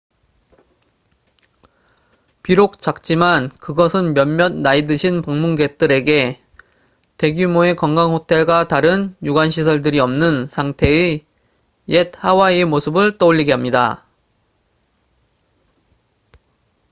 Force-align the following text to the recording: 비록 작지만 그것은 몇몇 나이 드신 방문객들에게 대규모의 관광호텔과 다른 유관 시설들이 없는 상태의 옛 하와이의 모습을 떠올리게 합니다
비록 2.41 2.81
작지만 2.81 3.49
그것은 3.49 4.15
몇몇 4.15 4.51
나이 4.51 4.85
드신 4.85 5.21
방문객들에게 5.21 6.43
대규모의 7.19 7.75
관광호텔과 7.75 8.67
다른 8.67 9.15
유관 9.21 9.51
시설들이 9.51 9.99
없는 9.99 10.47
상태의 10.47 11.23
옛 11.89 12.11
하와이의 12.17 12.65
모습을 12.65 13.19
떠올리게 13.19 13.51
합니다 13.51 14.07